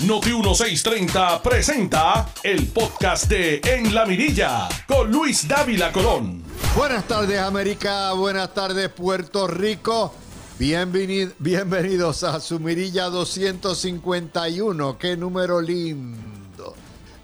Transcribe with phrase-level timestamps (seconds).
[0.00, 6.42] Noti 1630 presenta el podcast de En la Mirilla con Luis Dávila Colón.
[6.76, 10.12] Buenas tardes América, buenas tardes Puerto Rico.
[10.58, 14.98] bienvenidos a su Mirilla 251.
[14.98, 16.74] Qué número lindo.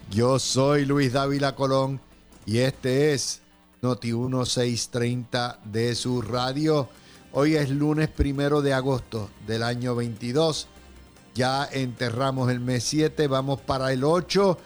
[0.09, 1.99] Yo soy Luis Dávila Colón
[2.45, 3.41] y este es
[3.81, 6.87] Noti 1630 de su radio.
[7.33, 10.67] Hoy es lunes primero de agosto del año 22
[11.33, 14.57] ya enterramos el mes 7, vamos para el 8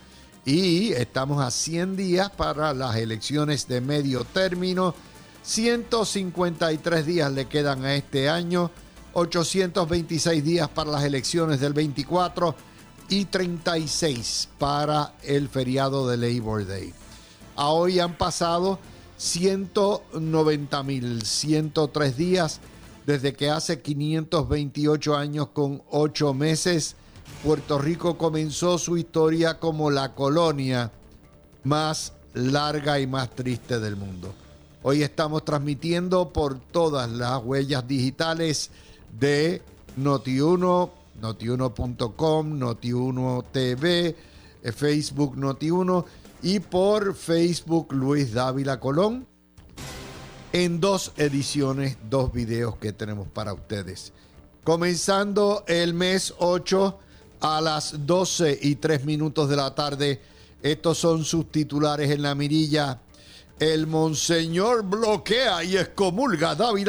[0.45, 4.95] y estamos a 100 días para las elecciones de medio término.
[5.43, 8.71] 153 días le quedan a este año,
[9.13, 12.55] 826 días para las elecciones del 24
[13.09, 16.91] y 36 para el feriado de Labor Day.
[17.55, 18.79] A hoy han pasado
[19.19, 22.59] 190.103 días
[23.05, 26.95] desde que hace 528 años con 8 meses,
[27.43, 30.91] Puerto Rico comenzó su historia como la colonia
[31.63, 34.33] más larga y más triste del mundo.
[34.81, 38.71] Hoy estamos transmitiendo por todas las huellas digitales
[39.19, 39.61] de
[39.99, 40.89] Noti1,
[41.21, 44.15] notiuno.com, Noti1 TV,
[44.63, 46.05] eh, Facebook Noti1
[46.43, 49.25] y por Facebook Luis Dávila Colón
[50.55, 54.13] en dos ediciones, dos videos que tenemos para ustedes.
[54.63, 56.97] Comenzando el mes 8
[57.41, 60.21] a las 12 y 3 minutos de la tarde.
[60.63, 63.01] Estos son sus titulares en la mirilla.
[63.59, 66.87] El Monseñor bloquea y excomulga a David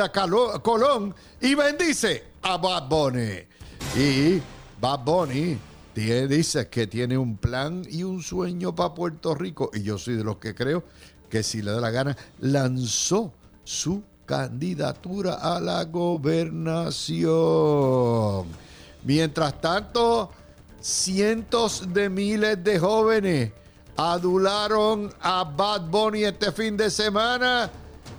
[0.63, 3.49] Colón y bendice a Bad Bunny.
[3.97, 4.41] Y
[4.81, 5.59] Bad Bunny
[5.93, 9.73] dice que tiene un plan y un sueño para Puerto Rico.
[9.75, 10.85] Y yo soy de los que creo
[11.29, 13.33] que si le da la gana, lanzó
[13.67, 17.27] su candidatura a la gobernación.
[19.03, 20.31] Mientras tanto,
[20.81, 23.51] cientos de miles de jóvenes
[23.97, 27.69] adularon a Bad Bunny este fin de semana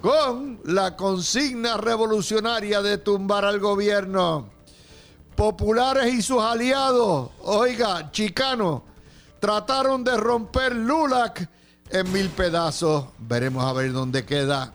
[0.02, 4.50] con la consigna revolucionaria de tumbar al gobierno.
[5.34, 8.82] Populares y sus aliados, oiga, chicanos,
[9.40, 11.50] trataron de romper Lulac
[11.90, 13.06] en mil pedazos.
[13.18, 14.74] Veremos a ver dónde queda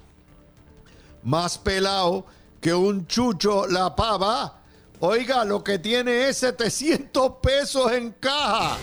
[1.23, 2.25] más pelado
[2.61, 4.61] que un chucho la pava.
[5.01, 8.77] Oiga, lo que tiene es 700 pesos en caja.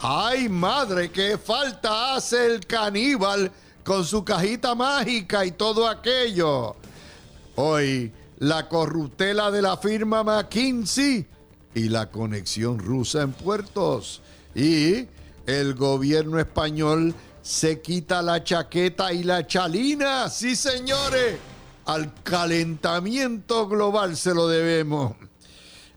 [0.00, 3.50] Ay, madre, qué falta hace el caníbal
[3.84, 6.74] con su cajita mágica y todo aquello.
[7.54, 11.26] Hoy, la corruptela de la firma McKinsey
[11.74, 14.20] y la conexión rusa en puertos.
[14.56, 15.06] Y
[15.46, 20.28] el gobierno español se quita la chaqueta y la chalina.
[20.28, 21.51] Sí, señores
[21.86, 25.16] al calentamiento global se lo debemos.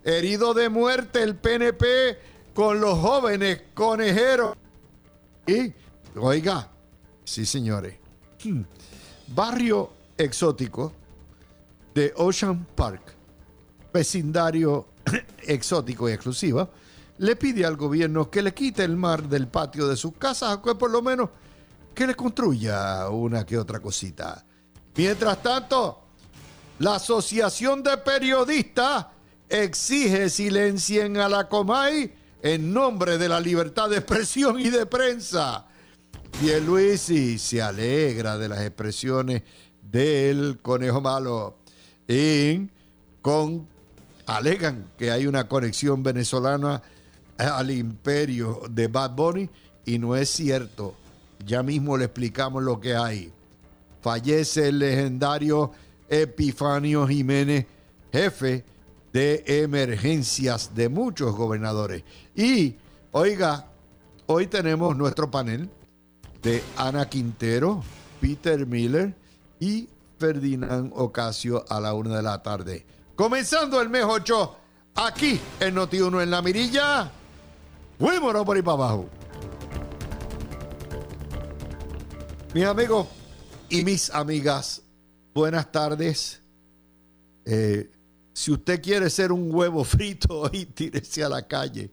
[0.03, 2.18] Herido de muerte el PNP
[2.53, 4.56] con los jóvenes conejeros.
[5.47, 5.73] Y,
[6.18, 6.72] oiga,
[7.23, 7.96] sí señores,
[9.28, 10.94] barrio exótico
[11.94, 13.16] de Ocean Park,
[13.94, 14.88] vecindario
[15.44, 16.69] exótico y exclusivo,
[17.17, 20.75] le pide al gobierno que le quite el mar del patio de sus casas, que
[20.75, 21.29] por lo menos
[21.94, 24.46] que le construya una que otra cosita.
[24.96, 26.00] Mientras tanto,
[26.80, 29.08] la Asociación de Periodistas
[29.50, 35.66] exige silencien a la Comay en nombre de la libertad de expresión y de prensa.
[36.66, 39.44] Luisi se alegra de las expresiones
[39.82, 41.58] del conejo malo
[42.08, 42.70] y
[43.22, 43.68] con,
[44.26, 46.82] alegan que hay una conexión venezolana
[47.38, 49.50] al imperio de Bad Bunny
[49.86, 50.96] y no es cierto.
[51.46, 53.32] Ya mismo le explicamos lo que hay
[54.06, 55.72] fallece el legendario
[56.08, 57.66] Epifanio Jiménez,
[58.12, 58.64] jefe
[59.12, 62.04] de emergencias de muchos gobernadores.
[62.36, 62.76] Y,
[63.14, 63.66] oiga,
[64.28, 65.72] hoy tenemos nuestro panel
[66.44, 67.84] de Ana Quintero,
[68.22, 69.16] Peter Miller
[69.60, 69.90] y
[70.20, 72.86] Ferdinand Ocasio a la una de la tarde.
[73.16, 74.56] Comenzando el mes 8,
[74.98, 77.12] aquí en Noti1 en la mirilla.
[77.98, 79.09] Fuimos por ahí para abajo.
[82.53, 83.08] Mis amigos,
[83.70, 84.82] y mis amigas,
[85.34, 86.41] buenas tardes.
[87.46, 87.90] Eh,
[88.34, 91.91] si usted quiere ser un huevo frito hoy, tírese a la calle.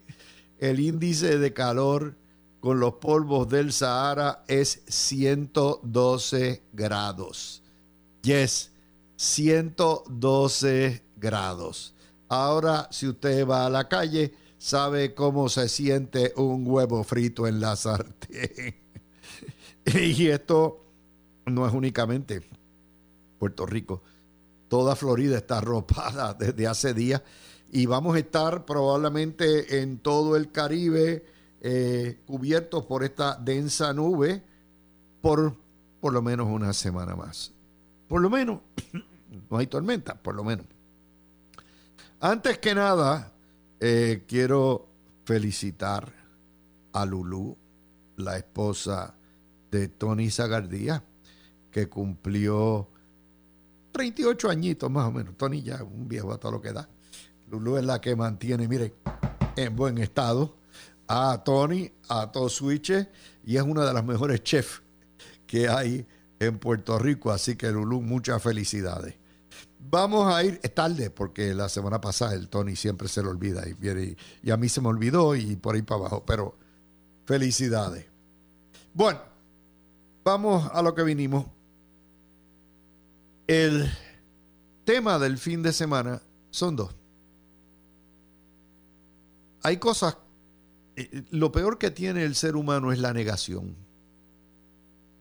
[0.59, 2.15] El índice de calor
[2.59, 7.61] con los polvos del Sahara es 112 grados.
[8.21, 8.71] Yes,
[9.17, 11.93] 112 grados.
[12.29, 17.59] Ahora, si usted va a la calle, sabe cómo se siente un huevo frito en
[17.59, 18.75] la sartén.
[19.85, 20.82] y esto
[21.45, 22.41] no es únicamente
[23.39, 24.01] Puerto Rico.
[24.67, 27.21] Toda Florida está arropada desde hace días
[27.71, 31.25] y vamos a estar probablemente en todo el Caribe
[31.61, 34.43] eh, cubiertos por esta densa nube
[35.21, 35.55] por
[36.03, 37.53] por lo menos una semana más.
[38.09, 38.59] Por lo menos,
[39.49, 40.65] no hay tormenta, por lo menos.
[42.19, 43.31] Antes que nada,
[43.79, 44.85] eh, quiero
[45.23, 46.11] felicitar
[46.91, 47.57] a Lulu,
[48.17, 49.15] la esposa
[49.71, 51.05] de Tony Zagardía,
[51.73, 52.87] que cumplió
[53.91, 55.35] 38 añitos más o menos.
[55.35, 56.87] Tony ya un viejo a todo lo que da.
[57.49, 58.93] Lulu es la que mantiene, mire,
[59.55, 60.55] en buen estado
[61.07, 62.91] a Tony, a todo Switch,
[63.43, 64.81] y es una de las mejores chefs
[65.47, 66.07] que hay
[66.39, 67.31] en Puerto Rico.
[67.31, 69.15] Así que Lulu, muchas felicidades.
[69.79, 73.63] Vamos a ir, es tarde porque la semana pasada el Tony siempre se lo olvida
[73.67, 76.55] y, y, y a mí se me olvidó y por ahí para abajo, pero
[77.25, 78.05] felicidades.
[78.93, 79.19] Bueno,
[80.23, 81.45] vamos a lo que vinimos.
[83.47, 83.89] El
[84.85, 86.95] tema del fin de semana son dos.
[89.63, 90.17] Hay cosas,
[90.95, 93.75] eh, lo peor que tiene el ser humano es la negación.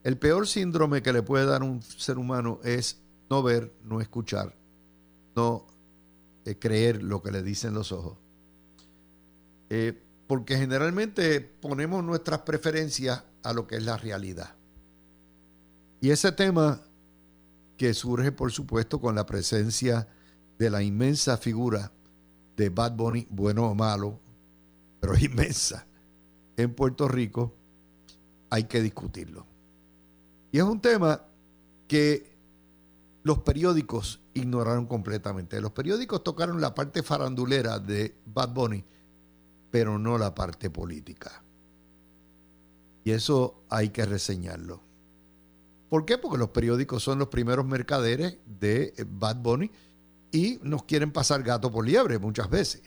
[0.04, 2.98] El peor síndrome que le puede dar un ser humano es
[3.30, 4.54] no ver, no escuchar,
[5.34, 5.66] no
[6.44, 8.18] eh, creer lo que le dicen los ojos.
[9.70, 14.54] Eh, porque generalmente ponemos nuestras preferencias a lo que es la realidad.
[16.00, 16.80] Y ese tema
[17.82, 20.06] que surge, por supuesto, con la presencia
[20.56, 21.90] de la inmensa figura
[22.56, 24.20] de Bad Bunny, bueno o malo,
[25.00, 25.84] pero inmensa,
[26.56, 27.56] en Puerto Rico,
[28.50, 29.48] hay que discutirlo.
[30.52, 31.22] Y es un tema
[31.88, 32.36] que
[33.24, 35.60] los periódicos ignoraron completamente.
[35.60, 38.84] Los periódicos tocaron la parte farandulera de Bad Bunny,
[39.72, 41.42] pero no la parte política.
[43.02, 44.91] Y eso hay que reseñarlo.
[45.92, 46.16] ¿Por qué?
[46.16, 49.70] Porque los periódicos son los primeros mercaderes de Bad Bunny
[50.30, 52.80] y nos quieren pasar gato por liebre muchas veces.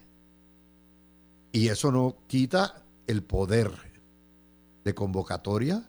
[1.51, 3.71] Y eso no quita el poder
[4.83, 5.87] de convocatoria,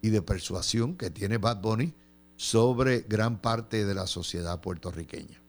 [0.00, 1.94] y de persuasión que tiene Bad Bunny
[2.34, 5.40] sobre gran parte de la sociedad puertorriqueña.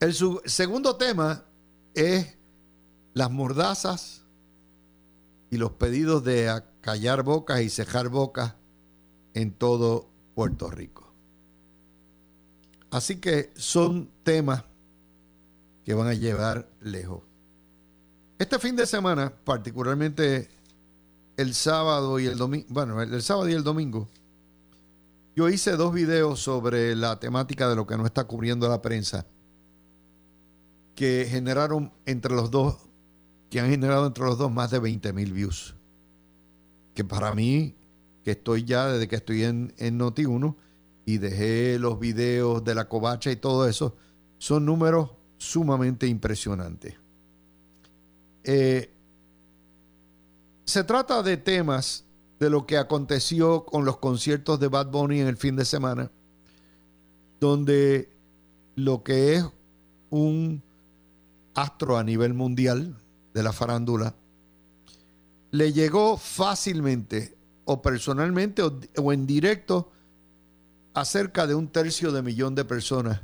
[0.00, 0.14] El
[0.46, 1.44] segundo tema
[1.92, 2.38] es
[3.12, 4.22] las mordazas
[5.50, 8.54] y los pedidos de callar bocas y cejar bocas
[9.36, 11.12] en todo Puerto Rico.
[12.90, 14.64] Así que son temas
[15.84, 17.22] que van a llevar lejos.
[18.38, 20.48] Este fin de semana, particularmente
[21.36, 24.08] el sábado y el domingo, bueno, el, sábado y el domingo,
[25.34, 29.26] yo hice dos videos sobre la temática de lo que no está cubriendo la prensa,
[30.94, 32.78] que generaron entre los dos,
[33.50, 35.74] que han generado entre los dos más de 20 mil views.
[36.94, 37.76] Que para mí,
[38.26, 40.56] que estoy ya desde que estoy en, en Noti1
[41.04, 43.94] y dejé los videos de la covacha y todo eso,
[44.38, 46.96] son números sumamente impresionantes.
[48.42, 48.90] Eh,
[50.64, 52.02] se trata de temas
[52.40, 56.10] de lo que aconteció con los conciertos de Bad Bunny en el fin de semana,
[57.38, 58.10] donde
[58.74, 59.44] lo que es
[60.10, 60.64] un
[61.54, 62.96] astro a nivel mundial
[63.32, 64.16] de la farándula,
[65.52, 67.35] le llegó fácilmente
[67.66, 69.92] o personalmente o, en directo
[70.94, 73.20] a cerca de un tercio de millón de personas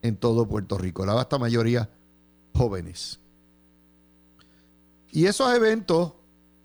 [0.00, 1.90] en todo Puerto Rico, la vasta mayoría
[2.54, 3.20] jóvenes.
[5.10, 6.12] Y esos eventos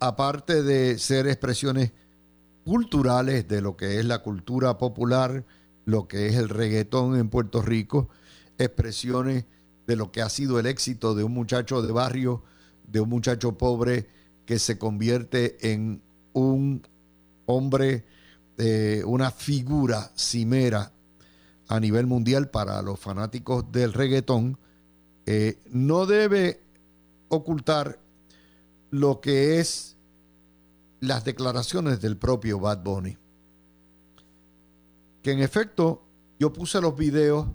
[0.00, 1.92] aparte de ser expresiones
[2.64, 5.44] culturales de lo que es la cultura popular,
[5.84, 8.08] lo que es el reggaetón en Puerto Rico,
[8.58, 9.44] expresiones
[9.86, 12.42] de lo que ha sido el éxito de un muchacho de barrio,
[12.86, 14.08] de un muchacho pobre
[14.46, 16.02] que se convierte en
[16.34, 16.86] un
[17.46, 18.04] hombre,
[18.58, 20.92] eh, una figura cimera
[21.68, 24.58] a nivel mundial para los fanáticos del reggaetón,
[25.26, 26.60] eh, no debe
[27.28, 27.98] ocultar
[28.90, 29.96] lo que es
[31.00, 33.16] las declaraciones del propio Bad Bunny.
[35.22, 36.02] Que en efecto
[36.38, 37.46] yo puse los videos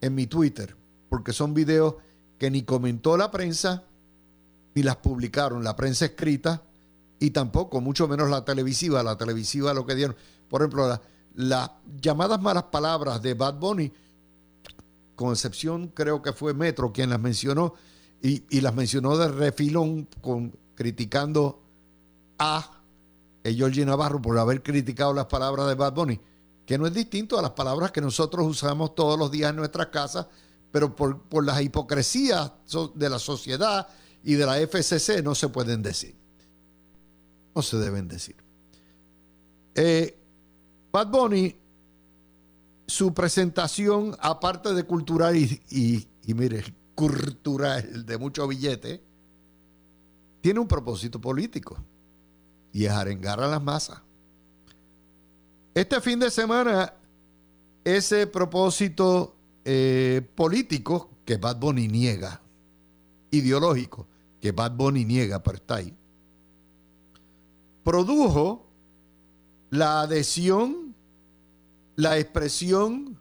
[0.00, 0.76] en mi Twitter,
[1.08, 1.96] porque son videos
[2.38, 3.84] que ni comentó la prensa,
[4.74, 6.62] ni las publicaron la prensa escrita,
[7.18, 9.02] y tampoco, mucho menos la televisiva.
[9.02, 10.16] La televisiva lo que dieron,
[10.48, 11.00] por ejemplo,
[11.34, 13.92] las llamadas malas palabras de Bad Bunny,
[15.14, 17.74] con excepción creo que fue Metro quien las mencionó,
[18.22, 21.62] y, y las mencionó de refilón con, criticando
[22.38, 22.80] a
[23.44, 26.20] Georgie Navarro por haber criticado las palabras de Bad Bunny,
[26.64, 29.88] que no es distinto a las palabras que nosotros usamos todos los días en nuestras
[29.88, 30.26] casas,
[30.70, 32.52] pero por, las hipocresías
[32.94, 33.86] de la sociedad
[34.22, 36.16] y de la FCC no se pueden decir.
[37.54, 38.36] No se deben decir.
[39.74, 40.16] Eh,
[40.92, 41.56] Bad Bunny,
[42.86, 46.62] su presentación, aparte de cultural, y, mire,
[46.94, 49.02] cultural de mucho billete,
[50.40, 51.76] tiene un propósito político
[52.72, 54.00] y es arengar a las masas.
[55.74, 56.94] Este fin de semana,
[57.82, 59.34] ese propósito
[59.64, 62.40] eh, político que Bad Bunny niega,
[63.30, 64.06] ideológico
[64.40, 65.96] que Bad Bunny niega, pero está ahí,
[67.84, 68.66] produjo
[69.70, 70.94] la adhesión,
[71.96, 73.20] la expresión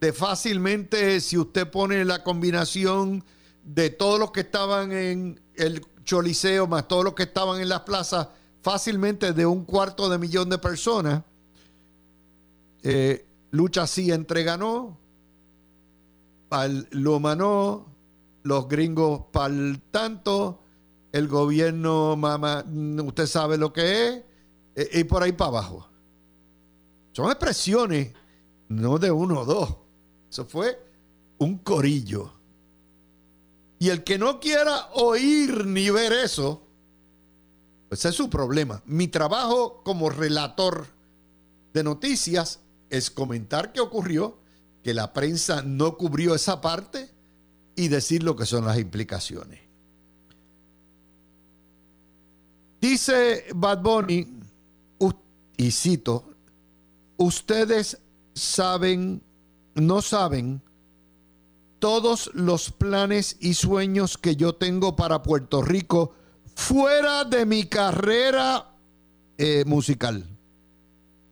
[0.00, 3.24] de fácilmente, si usted pone la combinación
[3.64, 7.80] de todos los que estaban en el Choliseo, más todos los que estaban en las
[7.80, 8.28] plazas,
[8.62, 11.22] fácilmente de un cuarto de millón de personas,
[12.82, 14.98] eh, Lucha sí entreganó,
[16.50, 17.86] al Lumanó,
[18.42, 20.59] los gringos pal tanto,
[21.12, 22.64] el gobierno, mamá,
[23.04, 24.08] usted sabe lo que
[24.76, 25.88] es, y por ahí para abajo.
[27.12, 28.12] Son expresiones,
[28.68, 29.76] no de uno o dos.
[30.30, 30.80] Eso fue
[31.38, 32.32] un corillo.
[33.78, 36.62] Y el que no quiera oír ni ver eso,
[37.88, 38.82] pues es su problema.
[38.86, 40.86] Mi trabajo como relator
[41.72, 44.38] de noticias es comentar qué ocurrió,
[44.84, 47.10] que la prensa no cubrió esa parte
[47.74, 49.69] y decir lo que son las implicaciones.
[52.80, 54.40] Dice Bad Bunny,
[55.60, 56.24] y cito,
[57.18, 58.00] ustedes
[58.32, 59.22] saben,
[59.74, 60.62] no saben
[61.78, 66.14] todos los planes y sueños que yo tengo para Puerto Rico
[66.54, 68.70] fuera de mi carrera
[69.36, 70.24] eh, musical.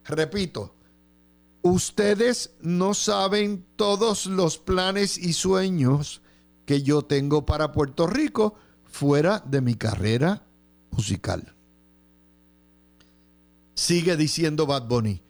[0.04, 0.74] Repito,
[1.62, 6.20] ustedes no saben todos los planes y sueños
[6.66, 10.42] que yo tengo para Puerto Rico fuera de mi carrera
[10.98, 11.54] musical.
[13.74, 15.22] Sigue diciendo Bad Bunny,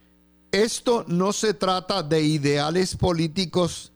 [0.51, 3.93] esto no se trata de ideales políticos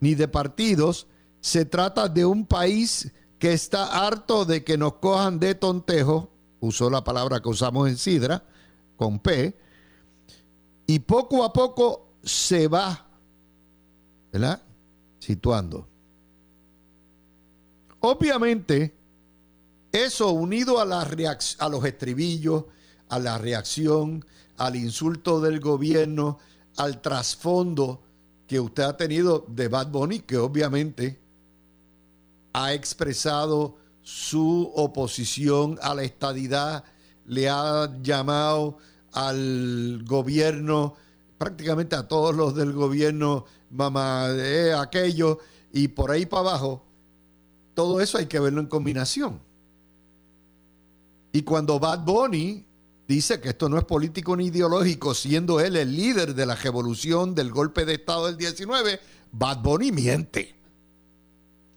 [0.00, 1.06] ni de partidos,
[1.40, 6.90] se trata de un país que está harto de que nos cojan de tontejo, usó
[6.90, 8.44] la palabra que usamos en Sidra,
[8.96, 9.56] con P,
[10.86, 13.00] y poco a poco se va.
[15.20, 15.88] Situando.
[18.00, 18.92] Obviamente,
[19.94, 22.64] eso unido a, los estribillos,
[23.08, 24.24] a la reacción,
[24.56, 26.38] al insulto del gobierno,
[26.76, 28.02] al trasfondo
[28.48, 31.20] que usted ha tenido de Bad Bunny, que obviamente
[32.52, 36.84] ha expresado su oposición a la estadidad,
[37.26, 38.78] le ha llamado
[39.12, 40.96] al gobierno,
[41.38, 45.38] prácticamente a todos los del gobierno, mamá de aquello,
[45.72, 46.84] y por ahí para abajo,
[47.74, 49.53] todo eso hay que verlo en combinación.
[51.34, 52.64] Y cuando Bad Bunny
[53.08, 57.34] dice que esto no es político ni ideológico, siendo él el líder de la revolución
[57.34, 59.00] del golpe de Estado del 19,
[59.32, 60.54] Bad Bunny miente.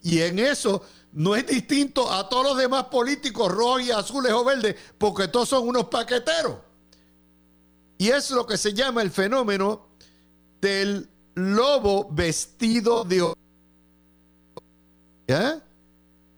[0.03, 0.83] Y en eso
[1.13, 5.49] no es distinto a todos los demás políticos rojos y azules o verdes, porque todos
[5.49, 6.57] son unos paqueteros.
[7.97, 9.87] Y es lo que se llama el fenómeno
[10.61, 13.33] del lobo vestido de...
[15.25, 15.59] ¿Eh?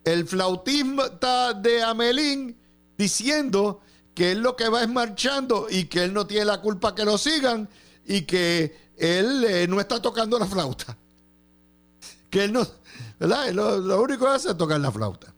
[0.06, 2.56] El flautista de Amelín
[3.00, 3.80] diciendo
[4.14, 7.06] que él lo que va es marchando y que él no tiene la culpa que
[7.06, 7.70] lo sigan
[8.06, 10.98] y que él eh, no está tocando la flauta.
[12.30, 12.68] Que él no,
[13.20, 13.50] ¿verdad?
[13.54, 15.34] Lo, único que hace es tocar la flauta.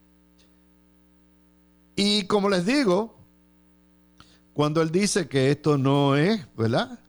[1.95, 3.15] Y como les digo,
[4.51, 6.99] cuando él dice que esto no es, ¿verdad?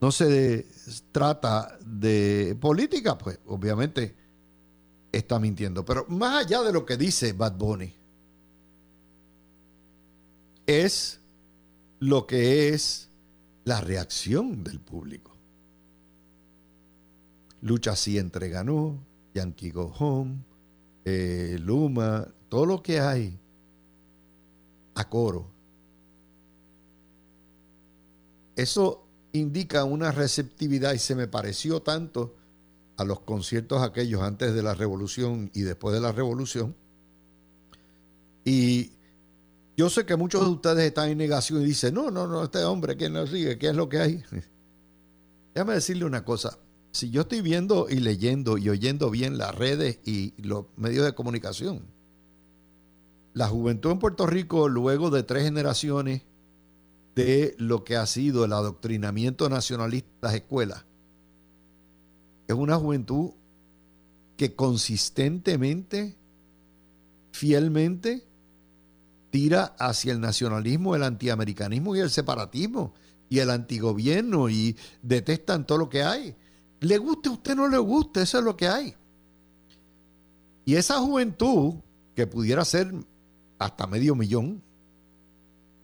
[0.00, 0.68] No se
[1.10, 4.14] trata de política, pues obviamente
[5.10, 5.84] está mintiendo.
[5.84, 7.92] Pero más allá de lo que dice Bad Bunny,
[10.66, 11.20] es
[12.00, 13.08] lo que es
[13.64, 15.32] la reacción del público.
[17.62, 18.98] Lucha siempre ganó,
[19.34, 20.36] Yankee Go Home,
[21.04, 23.38] eh, Luma, todo lo que hay
[24.94, 25.50] a coro.
[28.56, 32.36] Eso indica una receptividad y se me pareció tanto
[32.96, 36.76] a los conciertos aquellos antes de la revolución y después de la revolución.
[38.44, 38.92] Y
[39.76, 42.62] yo sé que muchos de ustedes están en negación y dicen, no, no, no, este
[42.64, 43.58] hombre, ¿quién lo sigue?
[43.58, 44.22] ¿Qué es lo que hay?
[45.54, 46.58] Déjame decirle una cosa.
[46.92, 51.14] Si yo estoy viendo y leyendo y oyendo bien las redes y los medios de
[51.14, 51.82] comunicación,
[53.32, 56.22] la juventud en Puerto Rico, luego de tres generaciones
[57.16, 60.84] de lo que ha sido el adoctrinamiento nacionalista en las escuelas,
[62.46, 63.30] es una juventud
[64.36, 66.16] que consistentemente,
[67.32, 68.24] fielmente,
[69.34, 72.94] tira hacia el nacionalismo, el antiamericanismo y el separatismo
[73.28, 76.36] y el antigobierno y detestan todo lo que hay.
[76.78, 78.94] Le guste a usted no le guste, eso es lo que hay.
[80.64, 81.74] Y esa juventud,
[82.14, 82.94] que pudiera ser
[83.58, 84.62] hasta medio millón,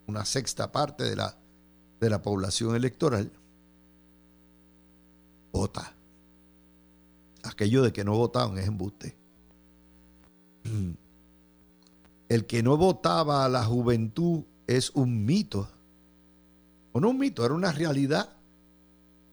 [0.07, 1.37] una sexta parte de la,
[1.99, 3.33] de la población electoral,
[5.51, 5.93] vota.
[7.43, 9.17] Aquello de que no votaban es embuste.
[12.31, 15.69] El que no votaba a la juventud es un mito.
[16.93, 18.37] O no un mito, era una realidad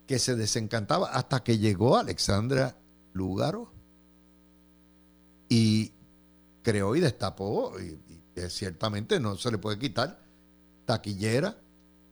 [0.08, 2.76] que se desencantaba hasta que llegó Alexandra
[3.14, 3.72] Lúgaro
[5.48, 5.92] y
[6.64, 8.00] creó y destapó, y,
[8.50, 10.20] ciertamente no se le puede quitar,
[10.86, 11.56] taquillera.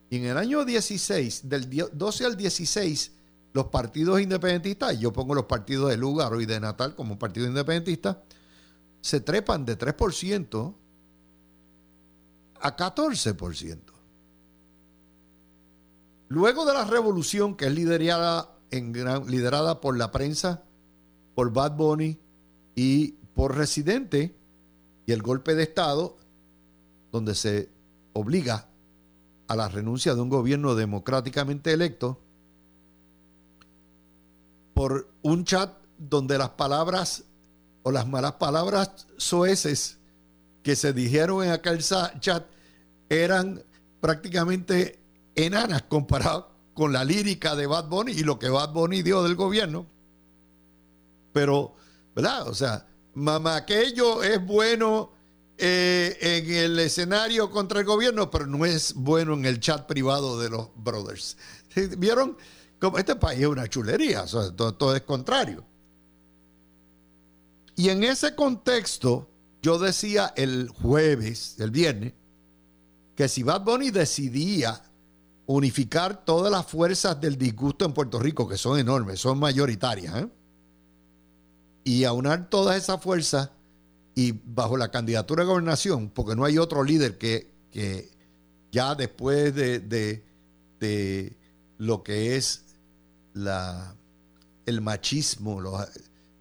[0.08, 3.10] Y en el año 16, del 12 al 16,
[3.54, 7.48] los partidos independentistas, y yo pongo los partidos de Lugaro y de Natal como partido
[7.48, 8.22] independentista,
[9.06, 10.74] se trepan de 3%
[12.60, 13.78] a 14%.
[16.26, 18.92] Luego de la revolución que es liderada, en
[19.28, 20.64] liderada por la prensa,
[21.36, 22.18] por Bad Bunny
[22.74, 24.34] y por Residente,
[25.06, 26.16] y el golpe de Estado,
[27.12, 27.70] donde se
[28.12, 28.66] obliga
[29.46, 32.20] a la renuncia de un gobierno democráticamente electo,
[34.74, 37.25] por un chat donde las palabras
[37.86, 39.98] o las malas palabras soeces
[40.64, 42.44] que se dijeron en aquel chat
[43.08, 43.62] eran
[44.00, 44.98] prácticamente
[45.36, 49.36] enanas comparado con la lírica de Bad Bunny y lo que Bad Bunny dio del
[49.36, 49.86] gobierno.
[51.32, 51.76] Pero,
[52.12, 52.48] ¿verdad?
[52.48, 55.12] O sea, mamá, aquello es bueno
[55.56, 60.40] eh, en el escenario contra el gobierno, pero no es bueno en el chat privado
[60.40, 61.36] de los brothers.
[61.98, 62.36] ¿Vieron?
[62.80, 65.64] Como este país es una chulería, o sea, todo, todo es contrario.
[67.76, 69.28] Y en ese contexto,
[69.62, 72.14] yo decía el jueves, el viernes,
[73.14, 74.82] que si Bad Bunny decidía
[75.46, 80.28] unificar todas las fuerzas del disgusto en Puerto Rico, que son enormes, son mayoritarias, ¿eh?
[81.84, 83.50] y aunar todas esas fuerzas
[84.14, 88.10] y bajo la candidatura de gobernación, porque no hay otro líder que, que
[88.72, 91.36] ya después de, de,
[91.78, 92.64] lo que es
[93.34, 93.94] la,
[94.64, 95.60] el machismo,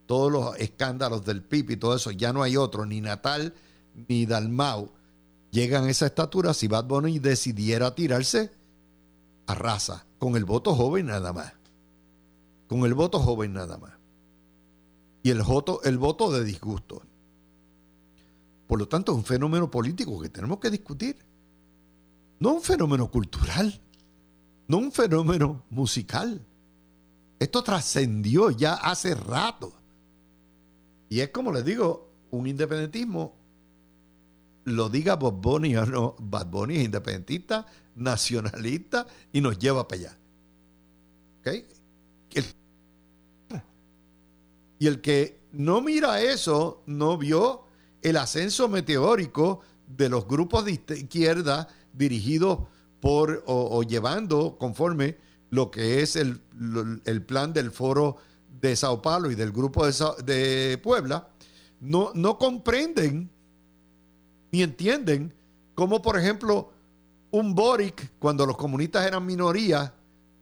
[0.05, 3.53] todos los escándalos del PIB y todo eso, ya no hay otro, ni Natal
[4.07, 4.91] ni Dalmau
[5.51, 8.51] llegan a esa estatura si Bad Bunny decidiera tirarse
[9.47, 11.53] a raza, con el voto joven nada más.
[12.67, 13.93] Con el voto joven nada más.
[15.23, 17.01] Y el voto, el voto de disgusto.
[18.67, 21.17] Por lo tanto, es un fenómeno político que tenemos que discutir.
[22.39, 23.79] No un fenómeno cultural,
[24.67, 26.45] no un fenómeno musical.
[27.39, 29.73] Esto trascendió ya hace rato.
[31.09, 33.35] Y es como les digo, un independentismo,
[34.65, 37.65] lo diga Bob Bunny o no, Bad Bunny es independentista,
[37.95, 40.17] nacionalista y nos lleva para allá.
[44.79, 47.63] y el que no mira eso, no vio
[48.01, 52.59] el ascenso meteórico de los grupos de izquierda dirigidos
[52.99, 55.17] por o, llevando conforme
[55.51, 56.41] lo que es el,
[57.25, 58.17] plan del foro
[58.61, 61.29] de Sao Paulo y del grupo de, de Puebla,
[61.79, 63.29] no, no comprenden
[64.51, 65.33] ni entienden
[65.73, 66.71] cómo, por ejemplo,
[67.31, 69.93] un Boric, cuando los comunistas eran minoría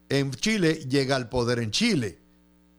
[0.09, 2.19] en Chile, llega al poder en Chile.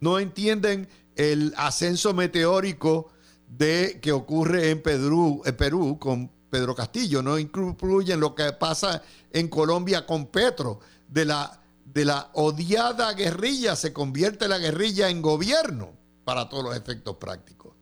[0.00, 3.08] No entienden el ascenso meteórico
[3.48, 7.22] de que ocurre en en Perú con Pedro Castillo.
[7.22, 10.78] No incluyen lo que pasa en Colombia con Petro.
[11.08, 15.92] De la, de la odiada guerrilla se convierte la guerrilla en gobierno
[16.24, 17.72] para todos los efectos prácticos.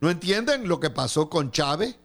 [0.00, 1.96] ¿No entienden lo que pasó con Chávez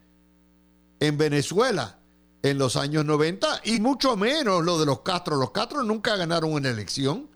[1.00, 2.00] en Venezuela?
[2.42, 5.36] en los años 90 y mucho menos lo de los Castro.
[5.36, 7.30] Los Castro nunca ganaron una elección,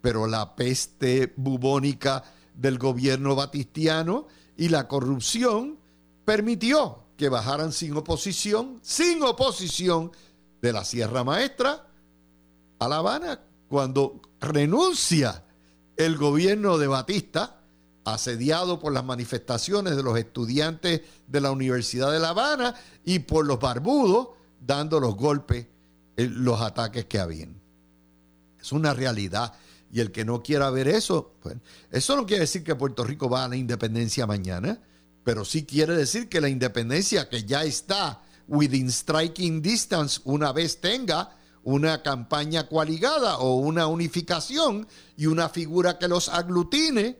[0.00, 4.26] pero la peste bubónica del gobierno batistiano
[4.56, 5.78] y la corrupción
[6.24, 10.10] permitió que bajaran sin oposición, sin oposición
[10.60, 11.86] de la Sierra Maestra
[12.78, 15.44] a La Habana cuando renuncia
[15.96, 17.60] el gobierno de Batista
[18.04, 23.46] asediado por las manifestaciones de los estudiantes de la Universidad de La Habana y por
[23.46, 24.28] los barbudos
[24.60, 25.66] dando los golpes,
[26.16, 27.60] los ataques que habían.
[28.60, 29.52] Es una realidad.
[29.90, 31.34] Y el que no quiera ver eso,
[31.90, 34.80] eso no quiere decir que Puerto Rico va a la independencia mañana,
[35.22, 40.80] pero sí quiere decir que la independencia que ya está within striking distance, una vez
[40.80, 47.18] tenga una campaña coaligada o una unificación y una figura que los aglutine,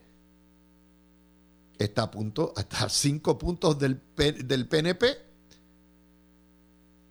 [1.78, 5.06] está a punto, hasta cinco puntos del, del PNP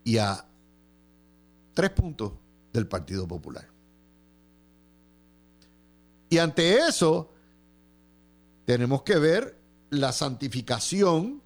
[0.06, 0.46] y a
[1.74, 2.34] tres puntos
[2.72, 3.68] del Partido Popular.
[6.30, 7.32] Y ante eso,
[8.66, 11.42] tenemos que ver la santificación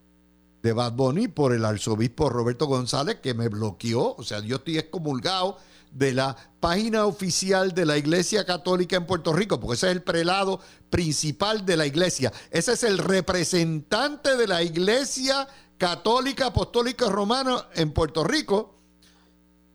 [0.63, 4.77] de Bad Bunny por el arzobispo Roberto González que me bloqueó, o sea, yo estoy
[4.77, 5.57] excomulgado
[5.91, 10.03] de la página oficial de la Iglesia Católica en Puerto Rico, porque ese es el
[10.03, 12.31] prelado principal de la iglesia.
[12.51, 15.47] Ese es el representante de la Iglesia
[15.77, 18.75] Católica Apostólica Romana en Puerto Rico.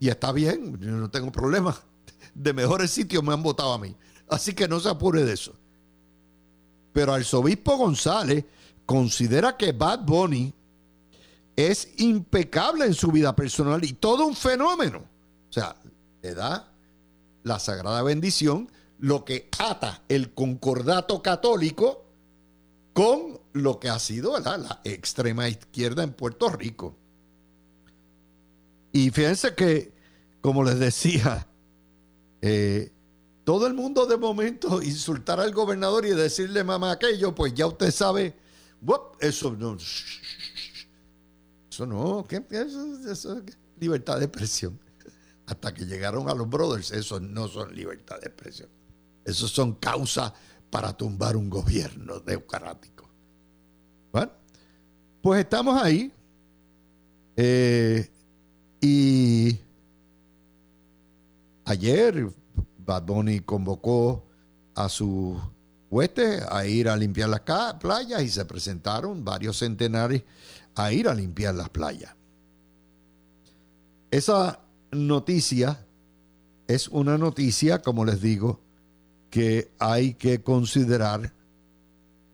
[0.01, 1.79] Y está bien, yo no tengo problema.
[2.35, 3.94] De mejores sitios me han votado a mí.
[4.29, 5.55] Así que no se apure de eso.
[6.92, 8.44] Pero arzobispo González
[8.85, 10.53] considera que Bad Bunny
[11.57, 14.98] es impecable en su vida personal y todo un fenómeno.
[14.98, 15.77] O sea,
[16.22, 16.72] le da
[17.42, 22.04] la sagrada bendición, lo que ata el concordato católico
[22.92, 26.96] con lo que ha sido la extrema izquierda en Puerto Rico.
[28.92, 29.92] Y fíjense que,
[30.40, 31.48] como les decía,
[32.42, 32.92] eh,
[33.44, 37.90] todo el mundo de momento insultar al gobernador y decirle mamá aquello, pues ya usted
[37.90, 38.35] sabe,
[39.20, 39.76] eso no,
[41.70, 42.44] eso no, ¿qué?
[42.50, 43.42] Eso, eso,
[43.80, 44.78] libertad de expresión.
[45.53, 48.71] Hasta que llegaron a los brothers, eso no son libertad de expresión.
[49.23, 50.33] Eso son causas
[50.71, 53.07] para tumbar un gobierno democrático.
[54.11, 54.33] Bueno,
[55.21, 56.11] pues estamos ahí.
[57.37, 58.11] Eh,
[58.81, 59.59] y
[61.67, 62.33] ayer
[62.79, 64.25] Bad Bunny convocó
[64.75, 65.38] a sus
[65.91, 67.43] huestes a ir a limpiar las
[67.79, 70.23] playas y se presentaron varios centenares
[70.77, 72.17] a ir a limpiar las playas.
[74.11, 74.59] Esa
[74.92, 75.87] noticia
[76.68, 78.61] es una noticia, como les digo,
[79.31, 81.33] que hay que considerar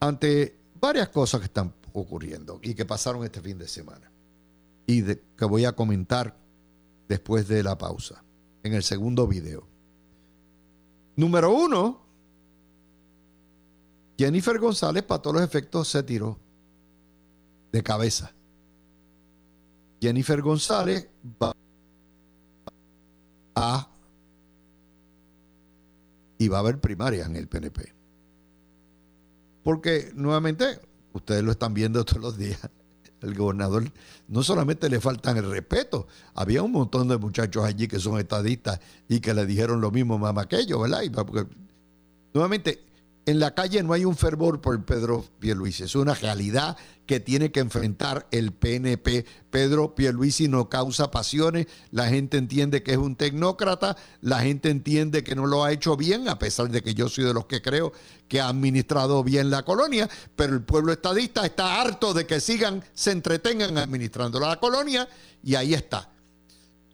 [0.01, 4.11] ante varias cosas que están ocurriendo y que pasaron este fin de semana
[4.87, 6.37] y que voy a comentar
[7.09, 8.23] después de la pausa
[8.63, 9.67] en el segundo video.
[11.17, 12.01] Número uno,
[14.17, 16.39] Jennifer González, para todos los efectos, se tiró
[17.73, 18.33] de cabeza.
[20.01, 21.09] Jennifer González
[21.43, 21.53] va
[26.39, 27.93] y va a haber primarias en el PNP.
[29.63, 30.81] Porque nuevamente,
[31.13, 32.59] ustedes lo están viendo todos los días,
[33.21, 33.91] el gobernador
[34.29, 38.81] no solamente le faltan el respeto, había un montón de muchachos allí que son estadistas
[39.09, 41.03] y que le dijeron lo mismo mamá que ellos, ¿verdad?
[41.27, 41.47] porque,
[42.33, 42.88] nuevamente,
[43.29, 47.53] en la calle no hay un fervor por Pedro Pierluisi, es una realidad que tiene
[47.53, 49.27] que enfrentar el PNP.
[49.51, 55.25] Pedro Pierluisi no causa pasiones, la gente entiende que es un tecnócrata, la gente entiende
[55.25, 57.61] que no lo ha hecho bien, a pesar de que yo soy de los que
[57.61, 57.93] creo
[58.29, 62.83] que ha administrado bien la colonia, pero el pueblo estadista está harto de que sigan,
[62.95, 65.07] se entretengan administrando la colonia
[65.43, 66.11] y ahí está.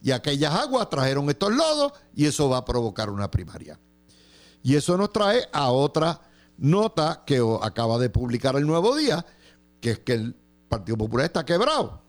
[0.03, 3.79] Y aquellas aguas trajeron estos lodos y eso va a provocar una primaria.
[4.65, 6.23] Y eso nos trae a otra
[6.57, 9.25] nota que acaba de publicar el Nuevo Día,
[9.81, 10.35] que es que el
[10.71, 12.03] Partido Popular está quebrado.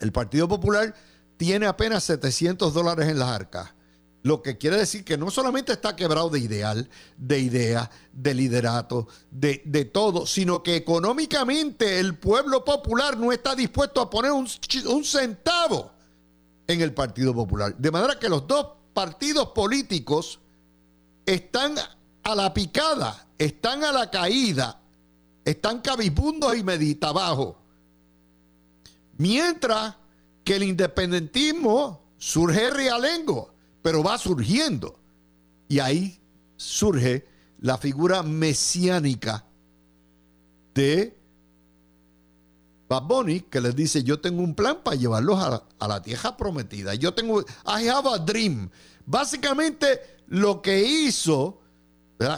[0.00, 0.92] El Partido Popular
[1.36, 3.70] tiene apenas 700 dólares en las arcas.
[4.24, 9.06] Lo que quiere decir que no solamente está quebrado de ideal, de idea, de liderato,
[9.30, 14.48] de, de, todo, sino que económicamente el pueblo popular no está dispuesto a poner un,
[14.86, 15.92] un centavo
[16.66, 17.76] en el Partido Popular.
[17.78, 20.40] De manera que los dos partidos políticos
[21.26, 21.74] están
[22.22, 24.80] a la picada, están a la caída,
[25.44, 27.56] están cabizbundos y meditabajo.
[29.16, 29.96] Mientras
[30.44, 34.98] que el independentismo surge realengo, pero va surgiendo.
[35.68, 36.20] Y ahí
[36.56, 37.26] surge
[37.60, 39.44] la figura mesiánica
[40.74, 41.16] de
[42.88, 43.06] Bad
[43.48, 46.94] que les dice, yo tengo un plan para llevarlos a, a la tierra prometida.
[46.96, 48.68] Yo tengo, I have a dream.
[49.06, 51.60] Básicamente lo que hizo,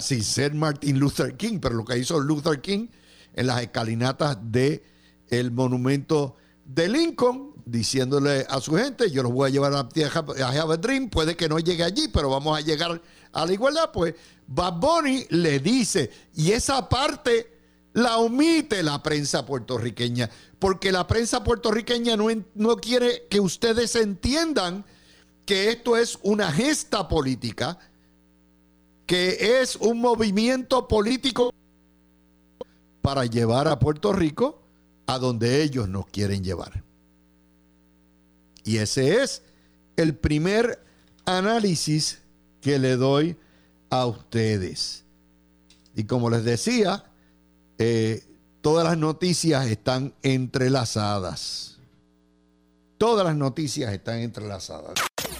[0.00, 2.88] sin ser Martin Luther King, pero lo que hizo Luther King
[3.34, 4.84] en las escalinatas de
[5.28, 10.24] el monumento de Lincoln, diciéndole a su gente, yo los voy a llevar a tierra,
[10.36, 13.00] I have a dream, puede que no llegue allí, pero vamos a llegar
[13.32, 14.14] a la igualdad, pues
[14.46, 17.50] Bad Bunny le dice, y esa parte
[17.94, 24.84] la omite la prensa puertorriqueña, porque la prensa puertorriqueña no, no quiere que ustedes entiendan
[25.44, 27.78] que esto es una gesta política,
[29.06, 31.52] que es un movimiento político
[33.00, 34.62] para llevar a Puerto Rico
[35.06, 36.82] a donde ellos nos quieren llevar.
[38.64, 39.42] Y ese es
[39.96, 40.82] el primer
[41.24, 42.20] análisis
[42.60, 43.36] que le doy
[43.90, 45.04] a ustedes.
[45.94, 47.04] Y como les decía,
[47.78, 48.24] eh,
[48.60, 51.78] todas las noticias están entrelazadas.
[52.96, 54.94] Todas las noticias están entrelazadas.